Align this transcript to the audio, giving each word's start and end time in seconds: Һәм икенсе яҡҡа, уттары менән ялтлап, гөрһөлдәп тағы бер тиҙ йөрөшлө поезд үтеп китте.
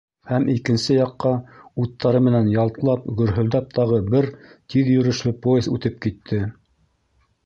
Һәм 0.27 0.45
икенсе 0.51 0.95
яҡҡа, 0.95 1.33
уттары 1.83 2.21
менән 2.27 2.49
ялтлап, 2.53 3.03
гөрһөлдәп 3.19 3.67
тағы 3.79 3.99
бер 4.15 4.29
тиҙ 4.75 4.89
йөрөшлө 4.95 5.35
поезд 5.45 5.71
үтеп 5.77 6.01
китте. 6.07 6.41